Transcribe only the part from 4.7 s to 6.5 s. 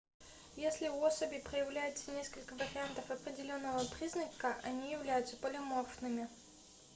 являются полиморфными